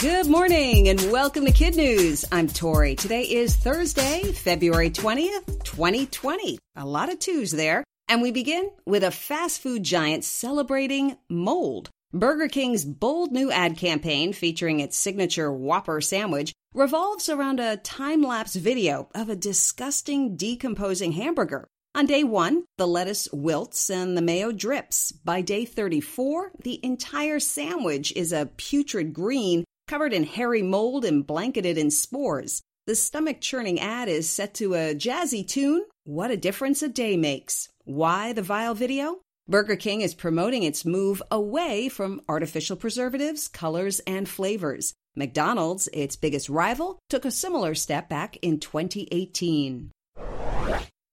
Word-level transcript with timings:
Good 0.00 0.28
morning 0.28 0.88
and 0.88 1.10
welcome 1.10 1.44
to 1.44 1.50
Kid 1.50 1.74
News. 1.74 2.24
I'm 2.30 2.46
Tori. 2.46 2.94
Today 2.94 3.22
is 3.22 3.56
Thursday, 3.56 4.22
February 4.30 4.90
20th, 4.90 5.64
2020. 5.64 6.56
A 6.76 6.86
lot 6.86 7.12
of 7.12 7.18
twos 7.18 7.50
there. 7.50 7.82
And 8.06 8.22
we 8.22 8.30
begin 8.30 8.70
with 8.86 9.02
a 9.02 9.10
fast 9.10 9.60
food 9.60 9.82
giant 9.82 10.22
celebrating 10.22 11.16
mold. 11.28 11.90
Burger 12.12 12.46
King's 12.46 12.84
bold 12.84 13.32
new 13.32 13.50
ad 13.50 13.76
campaign 13.76 14.32
featuring 14.32 14.78
its 14.78 14.96
signature 14.96 15.52
Whopper 15.52 16.00
sandwich 16.00 16.52
revolves 16.74 17.28
around 17.28 17.58
a 17.58 17.76
time 17.78 18.22
lapse 18.22 18.54
video 18.54 19.08
of 19.16 19.28
a 19.28 19.34
disgusting 19.34 20.36
decomposing 20.36 21.10
hamburger. 21.10 21.66
On 21.96 22.06
day 22.06 22.22
one, 22.22 22.62
the 22.76 22.86
lettuce 22.86 23.28
wilts 23.32 23.90
and 23.90 24.16
the 24.16 24.22
mayo 24.22 24.52
drips. 24.52 25.10
By 25.10 25.40
day 25.40 25.64
34, 25.64 26.52
the 26.62 26.78
entire 26.84 27.40
sandwich 27.40 28.12
is 28.14 28.30
a 28.30 28.48
putrid 28.56 29.12
green 29.12 29.64
covered 29.88 30.12
in 30.12 30.22
hairy 30.22 30.62
mold 30.62 31.04
and 31.04 31.26
blanketed 31.26 31.76
in 31.76 31.90
spores. 31.90 32.62
The 32.86 32.94
stomach 32.94 33.40
churning 33.40 33.80
ad 33.80 34.08
is 34.08 34.30
set 34.30 34.54
to 34.54 34.74
a 34.74 34.94
jazzy 34.94 35.46
tune. 35.46 35.84
What 36.04 36.30
a 36.30 36.36
difference 36.36 36.82
a 36.82 36.88
day 36.88 37.16
makes. 37.16 37.68
Why 37.84 38.32
the 38.32 38.42
vile 38.42 38.74
video? 38.74 39.20
Burger 39.48 39.76
King 39.76 40.02
is 40.02 40.14
promoting 40.14 40.62
its 40.62 40.84
move 40.84 41.22
away 41.30 41.88
from 41.88 42.20
artificial 42.28 42.76
preservatives, 42.76 43.48
colors, 43.48 44.00
and 44.06 44.28
flavors. 44.28 44.92
McDonald's, 45.16 45.88
its 45.92 46.16
biggest 46.16 46.48
rival, 46.48 46.98
took 47.08 47.24
a 47.24 47.30
similar 47.30 47.74
step 47.74 48.08
back 48.08 48.36
in 48.42 48.60
2018. 48.60 49.90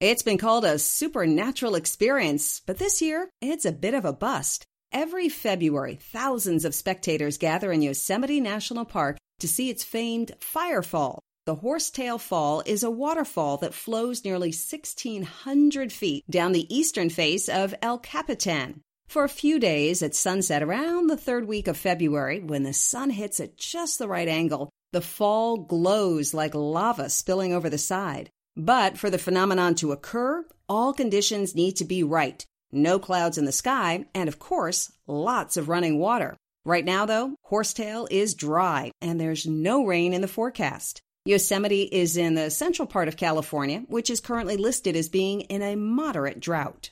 It's 0.00 0.22
been 0.22 0.38
called 0.38 0.64
a 0.64 0.78
supernatural 0.78 1.74
experience, 1.74 2.62
but 2.66 2.78
this 2.78 3.02
year 3.02 3.28
it's 3.42 3.66
a 3.66 3.72
bit 3.72 3.94
of 3.94 4.04
a 4.04 4.12
bust. 4.12 4.64
Every 4.92 5.28
February, 5.28 6.00
thousands 6.02 6.64
of 6.64 6.74
spectators 6.74 7.38
gather 7.38 7.70
in 7.70 7.80
Yosemite 7.80 8.40
National 8.40 8.84
Park 8.84 9.18
to 9.38 9.46
see 9.46 9.70
its 9.70 9.84
famed 9.84 10.32
Firefall. 10.40 11.20
The 11.46 11.54
Horsetail 11.54 12.18
Fall 12.18 12.64
is 12.66 12.82
a 12.82 12.90
waterfall 12.90 13.56
that 13.58 13.72
flows 13.72 14.24
nearly 14.24 14.48
1,600 14.48 15.92
feet 15.92 16.24
down 16.28 16.50
the 16.50 16.74
eastern 16.74 17.08
face 17.08 17.48
of 17.48 17.72
El 17.80 17.98
Capitan. 17.98 18.80
For 19.06 19.22
a 19.22 19.28
few 19.28 19.60
days 19.60 20.02
at 20.02 20.16
sunset 20.16 20.60
around 20.60 21.06
the 21.06 21.16
third 21.16 21.46
week 21.46 21.68
of 21.68 21.76
February, 21.76 22.40
when 22.40 22.64
the 22.64 22.72
sun 22.72 23.10
hits 23.10 23.38
at 23.38 23.56
just 23.56 24.00
the 24.00 24.08
right 24.08 24.28
angle, 24.28 24.70
the 24.90 25.00
fall 25.00 25.56
glows 25.56 26.34
like 26.34 26.54
lava 26.54 27.10
spilling 27.10 27.52
over 27.52 27.70
the 27.70 27.78
side. 27.78 28.28
But 28.56 28.98
for 28.98 29.08
the 29.08 29.18
phenomenon 29.18 29.76
to 29.76 29.92
occur, 29.92 30.44
all 30.68 30.92
conditions 30.92 31.54
need 31.54 31.76
to 31.76 31.84
be 31.84 32.02
right 32.02 32.44
no 32.72 32.98
clouds 32.98 33.38
in 33.38 33.44
the 33.44 33.52
sky, 33.52 34.06
and 34.14 34.28
of 34.28 34.38
course, 34.38 34.92
lots 35.06 35.56
of 35.56 35.68
running 35.68 35.98
water. 35.98 36.36
Right 36.64 36.84
now, 36.84 37.06
though, 37.06 37.36
Horsetail 37.44 38.06
is 38.10 38.34
dry 38.34 38.90
and 39.00 39.18
there's 39.18 39.46
no 39.46 39.84
rain 39.84 40.12
in 40.12 40.20
the 40.20 40.28
forecast. 40.28 41.00
Yosemite 41.24 41.82
is 41.82 42.16
in 42.16 42.34
the 42.34 42.50
central 42.50 42.86
part 42.86 43.08
of 43.08 43.16
California, 43.16 43.80
which 43.88 44.10
is 44.10 44.20
currently 44.20 44.56
listed 44.56 44.96
as 44.96 45.08
being 45.08 45.42
in 45.42 45.62
a 45.62 45.76
moderate 45.76 46.40
drought. 46.40 46.90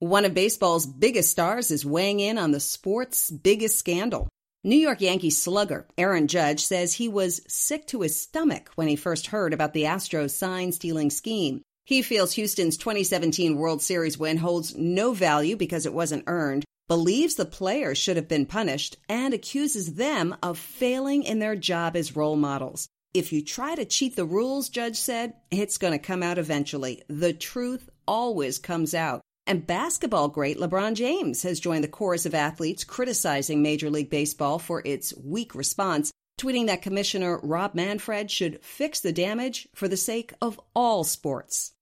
One 0.00 0.24
of 0.24 0.34
baseball's 0.34 0.86
biggest 0.86 1.30
stars 1.30 1.70
is 1.72 1.84
weighing 1.84 2.20
in 2.20 2.38
on 2.38 2.52
the 2.52 2.60
sport's 2.60 3.30
biggest 3.30 3.78
scandal. 3.78 4.28
New 4.64 4.76
York 4.76 5.00
Yankees 5.00 5.40
slugger 5.40 5.86
Aaron 5.96 6.28
Judge 6.28 6.64
says 6.64 6.92
he 6.92 7.08
was 7.08 7.40
sick 7.48 7.86
to 7.88 8.02
his 8.02 8.20
stomach 8.20 8.70
when 8.74 8.88
he 8.88 8.96
first 8.96 9.28
heard 9.28 9.52
about 9.52 9.72
the 9.72 9.84
Astros 9.84 10.30
sign 10.30 10.72
stealing 10.72 11.10
scheme. 11.10 11.62
He 11.88 12.02
feels 12.02 12.34
Houston's 12.34 12.76
2017 12.76 13.56
World 13.56 13.80
Series 13.80 14.18
win 14.18 14.36
holds 14.36 14.76
no 14.76 15.14
value 15.14 15.56
because 15.56 15.86
it 15.86 15.94
wasn't 15.94 16.24
earned, 16.26 16.66
believes 16.86 17.36
the 17.36 17.46
players 17.46 17.96
should 17.96 18.16
have 18.16 18.28
been 18.28 18.44
punished, 18.44 18.98
and 19.08 19.32
accuses 19.32 19.94
them 19.94 20.36
of 20.42 20.58
failing 20.58 21.22
in 21.22 21.38
their 21.38 21.56
job 21.56 21.96
as 21.96 22.14
role 22.14 22.36
models. 22.36 22.88
If 23.14 23.32
you 23.32 23.42
try 23.42 23.74
to 23.74 23.86
cheat 23.86 24.16
the 24.16 24.26
rules, 24.26 24.68
Judge 24.68 24.96
said, 24.96 25.32
it's 25.50 25.78
going 25.78 25.94
to 25.94 25.98
come 25.98 26.22
out 26.22 26.36
eventually. 26.36 27.04
The 27.08 27.32
truth 27.32 27.88
always 28.06 28.58
comes 28.58 28.92
out. 28.92 29.22
And 29.46 29.66
basketball 29.66 30.28
great 30.28 30.58
LeBron 30.58 30.92
James 30.92 31.42
has 31.44 31.58
joined 31.58 31.84
the 31.84 31.88
chorus 31.88 32.26
of 32.26 32.34
athletes 32.34 32.84
criticizing 32.84 33.62
Major 33.62 33.88
League 33.88 34.10
Baseball 34.10 34.58
for 34.58 34.82
its 34.84 35.16
weak 35.16 35.54
response, 35.54 36.12
tweeting 36.38 36.66
that 36.66 36.82
Commissioner 36.82 37.40
Rob 37.42 37.74
Manfred 37.74 38.30
should 38.30 38.62
fix 38.62 39.00
the 39.00 39.10
damage 39.10 39.66
for 39.74 39.88
the 39.88 39.96
sake 39.96 40.34
of 40.42 40.60
all 40.76 41.02
sports. 41.02 41.72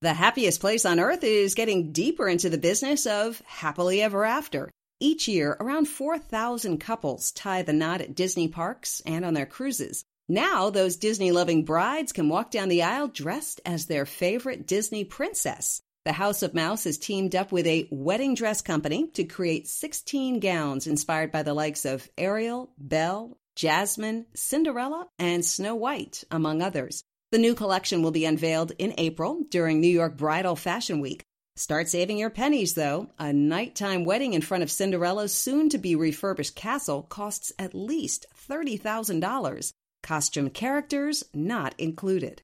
The 0.00 0.14
happiest 0.14 0.60
place 0.60 0.86
on 0.86 1.00
earth 1.00 1.24
is 1.24 1.56
getting 1.56 1.90
deeper 1.90 2.28
into 2.28 2.48
the 2.48 2.56
business 2.56 3.04
of 3.04 3.42
happily 3.46 4.00
ever 4.00 4.24
after. 4.24 4.70
Each 5.00 5.26
year, 5.26 5.56
around 5.58 5.86
4,000 5.88 6.78
couples 6.78 7.32
tie 7.32 7.62
the 7.62 7.72
knot 7.72 8.00
at 8.00 8.14
Disney 8.14 8.46
parks 8.46 9.02
and 9.04 9.24
on 9.24 9.34
their 9.34 9.44
cruises. 9.44 10.04
Now, 10.28 10.70
those 10.70 10.98
Disney 10.98 11.32
loving 11.32 11.64
brides 11.64 12.12
can 12.12 12.28
walk 12.28 12.52
down 12.52 12.68
the 12.68 12.84
aisle 12.84 13.08
dressed 13.08 13.60
as 13.66 13.86
their 13.86 14.06
favorite 14.06 14.68
Disney 14.68 15.02
princess. 15.02 15.82
The 16.04 16.12
House 16.12 16.44
of 16.44 16.54
Mouse 16.54 16.84
has 16.84 16.96
teamed 16.96 17.34
up 17.34 17.50
with 17.50 17.66
a 17.66 17.88
wedding 17.90 18.36
dress 18.36 18.62
company 18.62 19.08
to 19.14 19.24
create 19.24 19.66
16 19.66 20.38
gowns 20.38 20.86
inspired 20.86 21.32
by 21.32 21.42
the 21.42 21.54
likes 21.54 21.84
of 21.84 22.08
Ariel, 22.16 22.70
Belle, 22.78 23.36
Jasmine, 23.56 24.26
Cinderella, 24.34 25.08
and 25.18 25.44
Snow 25.44 25.74
White, 25.74 26.22
among 26.30 26.62
others. 26.62 27.02
The 27.30 27.38
new 27.38 27.54
collection 27.54 28.02
will 28.02 28.10
be 28.10 28.24
unveiled 28.24 28.72
in 28.78 28.94
April 28.96 29.42
during 29.50 29.80
New 29.80 29.88
York 29.88 30.16
Bridal 30.16 30.56
Fashion 30.56 30.98
Week. 30.98 31.22
Start 31.56 31.86
saving 31.90 32.16
your 32.16 32.30
pennies, 32.30 32.72
though. 32.72 33.10
A 33.18 33.34
nighttime 33.34 34.04
wedding 34.04 34.32
in 34.32 34.40
front 34.40 34.62
of 34.62 34.70
Cinderella's 34.70 35.34
soon 35.34 35.68
to 35.68 35.76
be 35.76 35.94
refurbished 35.94 36.54
castle 36.54 37.02
costs 37.02 37.52
at 37.58 37.74
least 37.74 38.24
$30,000. 38.48 39.72
Costume 40.02 40.48
characters 40.48 41.22
not 41.34 41.74
included. 41.76 42.40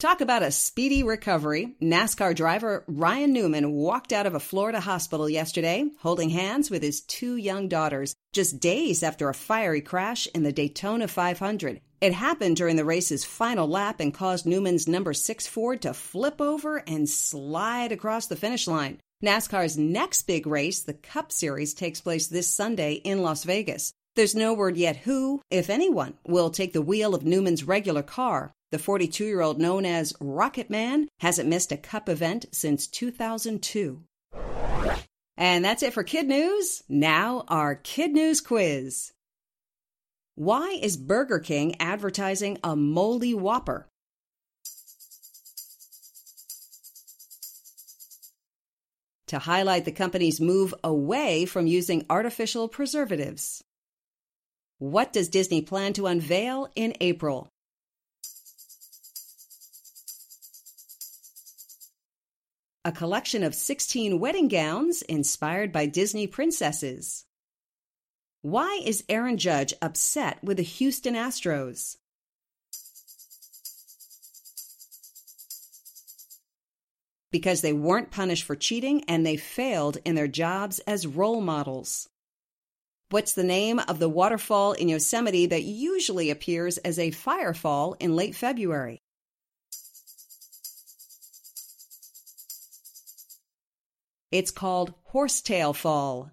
Talk 0.00 0.20
about 0.20 0.44
a 0.44 0.52
speedy 0.52 1.02
recovery. 1.02 1.74
NASCAR 1.82 2.32
driver 2.32 2.84
Ryan 2.86 3.32
Newman 3.32 3.72
walked 3.72 4.12
out 4.12 4.26
of 4.26 4.34
a 4.36 4.38
Florida 4.38 4.78
hospital 4.78 5.28
yesterday 5.28 5.90
holding 5.98 6.30
hands 6.30 6.70
with 6.70 6.84
his 6.84 7.00
two 7.00 7.34
young 7.34 7.66
daughters 7.66 8.14
just 8.32 8.60
days 8.60 9.02
after 9.02 9.28
a 9.28 9.34
fiery 9.34 9.80
crash 9.80 10.28
in 10.28 10.44
the 10.44 10.52
Daytona 10.52 11.08
500. 11.08 11.80
It 12.00 12.12
happened 12.12 12.54
during 12.54 12.76
the 12.76 12.84
race's 12.84 13.24
final 13.24 13.66
lap 13.66 13.98
and 13.98 14.14
caused 14.14 14.46
Newman's 14.46 14.86
number 14.86 15.12
six 15.12 15.48
Ford 15.48 15.82
to 15.82 15.92
flip 15.92 16.40
over 16.40 16.76
and 16.86 17.08
slide 17.08 17.90
across 17.90 18.28
the 18.28 18.36
finish 18.36 18.68
line. 18.68 19.00
NASCAR's 19.24 19.76
next 19.76 20.28
big 20.28 20.46
race, 20.46 20.80
the 20.80 20.94
Cup 20.94 21.32
Series, 21.32 21.74
takes 21.74 22.00
place 22.00 22.28
this 22.28 22.46
Sunday 22.46 22.92
in 22.92 23.22
Las 23.22 23.42
Vegas. 23.42 23.92
There's 24.14 24.36
no 24.36 24.54
word 24.54 24.76
yet 24.76 24.98
who, 24.98 25.42
if 25.50 25.68
anyone, 25.68 26.14
will 26.24 26.50
take 26.50 26.72
the 26.72 26.82
wheel 26.82 27.16
of 27.16 27.24
Newman's 27.24 27.64
regular 27.64 28.04
car. 28.04 28.52
The 28.70 28.78
42 28.78 29.24
year 29.24 29.40
old, 29.40 29.58
known 29.58 29.86
as 29.86 30.12
Rocket 30.20 30.68
Man, 30.68 31.08
hasn't 31.20 31.48
missed 31.48 31.72
a 31.72 31.76
Cup 31.78 32.08
event 32.08 32.46
since 32.52 32.86
2002. 32.86 34.02
And 35.38 35.64
that's 35.64 35.82
it 35.82 35.94
for 35.94 36.02
Kid 36.02 36.26
News. 36.28 36.82
Now, 36.88 37.44
our 37.48 37.76
Kid 37.76 38.12
News 38.12 38.40
quiz. 38.42 39.12
Why 40.34 40.78
is 40.82 40.96
Burger 40.96 41.38
King 41.38 41.76
advertising 41.80 42.58
a 42.62 42.76
moldy 42.76 43.34
Whopper? 43.34 43.88
To 49.28 49.38
highlight 49.38 49.84
the 49.84 49.92
company's 49.92 50.40
move 50.40 50.74
away 50.84 51.44
from 51.46 51.66
using 51.66 52.04
artificial 52.10 52.68
preservatives. 52.68 53.62
What 54.78 55.12
does 55.12 55.28
Disney 55.28 55.62
plan 55.62 55.94
to 55.94 56.06
unveil 56.06 56.68
in 56.74 56.94
April? 57.00 57.48
A 62.84 62.92
collection 62.92 63.42
of 63.42 63.54
16 63.54 64.20
wedding 64.20 64.48
gowns 64.48 65.02
inspired 65.02 65.72
by 65.72 65.86
Disney 65.86 66.26
princesses. 66.26 67.24
Why 68.42 68.80
is 68.84 69.04
Aaron 69.08 69.36
Judge 69.36 69.74
upset 69.82 70.42
with 70.44 70.58
the 70.58 70.62
Houston 70.62 71.14
Astros? 71.14 71.96
Because 77.30 77.60
they 77.60 77.72
weren't 77.72 78.10
punished 78.10 78.44
for 78.44 78.56
cheating 78.56 79.04
and 79.08 79.26
they 79.26 79.36
failed 79.36 79.98
in 80.04 80.14
their 80.14 80.28
jobs 80.28 80.78
as 80.80 81.06
role 81.06 81.40
models. 81.40 82.08
What's 83.10 83.32
the 83.32 83.42
name 83.42 83.80
of 83.80 83.98
the 83.98 84.08
waterfall 84.08 84.72
in 84.72 84.88
Yosemite 84.88 85.46
that 85.46 85.62
usually 85.62 86.30
appears 86.30 86.78
as 86.78 86.98
a 86.98 87.10
firefall 87.10 87.96
in 87.98 88.14
late 88.16 88.34
February? 88.34 89.02
It's 94.30 94.50
called 94.50 94.92
Horsetail 95.04 95.72
Fall. 95.72 96.30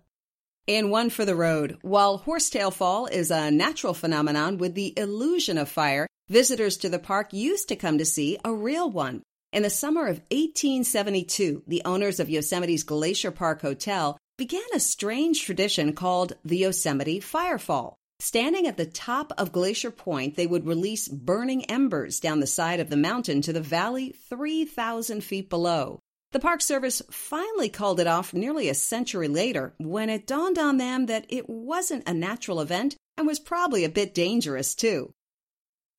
In 0.68 0.90
One 0.90 1.10
for 1.10 1.24
the 1.24 1.36
Road, 1.36 1.78
while 1.82 2.18
Horsetail 2.18 2.70
Fall 2.72 3.06
is 3.06 3.32
a 3.32 3.52
natural 3.52 3.94
phenomenon 3.94 4.58
with 4.58 4.76
the 4.76 4.94
illusion 4.98 5.58
of 5.58 5.70
fire, 5.70 6.06
visitors 6.28 6.76
to 6.78 6.90
the 6.90 7.00
park 7.00 7.32
used 7.32 7.70
to 7.70 7.78
come 7.78 7.98
to 7.98 8.04
see 8.04 8.38
a 8.44 8.54
real 8.54 8.92
one. 8.92 9.22
In 9.54 9.64
the 9.64 9.70
summer 9.70 10.08
of 10.08 10.20
1872, 10.30 11.64
the 11.68 11.84
owners 11.86 12.20
of 12.20 12.30
Yosemite's 12.30 12.84
Glacier 12.84 13.32
Park 13.32 13.62
Hotel 13.62 14.18
began 14.38 14.68
a 14.74 14.80
strange 14.82 15.44
tradition 15.44 15.94
called 15.94 16.34
the 16.44 16.58
Yosemite 16.58 17.22
Firefall. 17.22 17.94
Standing 18.20 18.68
at 18.68 18.76
the 18.76 18.86
top 18.86 19.32
of 19.38 19.54
Glacier 19.54 19.92
Point, 19.92 20.36
they 20.36 20.48
would 20.48 20.68
release 20.68 21.08
burning 21.08 21.64
embers 21.66 22.20
down 22.20 22.42
the 22.42 22.48
side 22.48 22.82
of 22.82 22.90
the 22.90 22.98
mountain 22.98 23.42
to 23.44 23.54
the 23.54 23.62
valley 23.62 24.14
3,000 24.28 25.24
feet 25.24 25.50
below. 25.50 26.00
The 26.36 26.42
Park 26.42 26.62
Service 26.62 27.02
finally 27.10 27.70
called 27.70 28.02
it 28.02 28.08
off 28.08 28.34
nearly 28.34 28.68
a 28.68 28.74
century 28.74 29.30
later 29.30 29.74
when 29.78 30.10
it 30.10 30.28
dawned 30.28 30.60
on 30.60 30.76
them 30.76 31.06
that 31.06 31.26
it 31.30 31.50
wasn't 31.50 32.10
a 32.10 32.14
natural 32.14 32.60
event 32.60 32.98
and 33.16 33.26
was 33.26 33.40
probably 33.40 33.86
a 33.86 33.90
bit 33.90 34.14
dangerous, 34.14 34.76
too. 34.76 35.14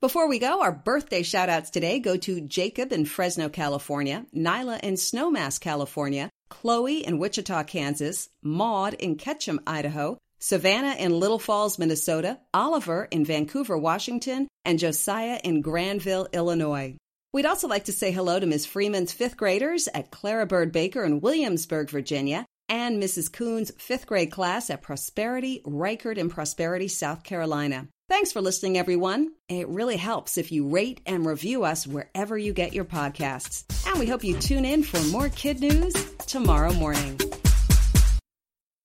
Before 0.02 0.28
we 0.28 0.38
go, 0.38 0.60
our 0.60 0.72
birthday 0.72 1.22
shoutouts 1.22 1.70
today 1.70 2.00
go 2.00 2.18
to 2.18 2.42
Jacob 2.42 2.92
in 2.92 3.06
Fresno, 3.06 3.48
California, 3.48 4.26
Nyla 4.36 4.78
in 4.80 4.96
Snowmass, 4.96 5.58
California, 5.58 6.28
Chloe 6.50 7.02
in 7.06 7.18
Wichita, 7.18 7.64
Kansas, 7.64 8.28
Maud 8.42 8.92
in 8.92 9.16
Ketchum, 9.16 9.58
Idaho, 9.66 10.18
Savannah 10.38 10.96
in 10.98 11.18
Little 11.18 11.38
Falls, 11.38 11.78
Minnesota, 11.78 12.40
Oliver 12.52 13.08
in 13.10 13.24
Vancouver, 13.24 13.78
Washington, 13.78 14.48
and 14.66 14.78
Josiah 14.78 15.40
in 15.42 15.62
Granville, 15.62 16.28
Illinois. 16.34 16.94
We'd 17.36 17.44
also 17.44 17.68
like 17.68 17.84
to 17.84 17.92
say 17.92 18.12
hello 18.12 18.40
to 18.40 18.46
Ms. 18.46 18.64
Freeman's 18.64 19.12
fifth 19.12 19.36
graders 19.36 19.90
at 19.92 20.10
Clara 20.10 20.46
Byrd 20.46 20.72
Baker 20.72 21.04
in 21.04 21.20
Williamsburg, 21.20 21.90
Virginia, 21.90 22.46
and 22.66 22.98
Mrs. 22.98 23.30
Coon's 23.30 23.70
fifth 23.76 24.06
grade 24.06 24.30
class 24.30 24.70
at 24.70 24.80
Prosperity, 24.80 25.60
Rikard 25.66 26.16
in 26.16 26.30
Prosperity, 26.30 26.88
South 26.88 27.24
Carolina. 27.24 27.88
Thanks 28.08 28.32
for 28.32 28.40
listening, 28.40 28.78
everyone. 28.78 29.32
It 29.50 29.68
really 29.68 29.98
helps 29.98 30.38
if 30.38 30.50
you 30.50 30.66
rate 30.70 31.02
and 31.04 31.26
review 31.26 31.64
us 31.64 31.86
wherever 31.86 32.38
you 32.38 32.54
get 32.54 32.72
your 32.72 32.86
podcasts. 32.86 33.66
And 33.86 34.00
we 34.00 34.06
hope 34.06 34.24
you 34.24 34.38
tune 34.38 34.64
in 34.64 34.82
for 34.82 34.98
more 35.10 35.28
kid 35.28 35.60
news 35.60 35.92
tomorrow 36.20 36.72
morning. 36.72 37.20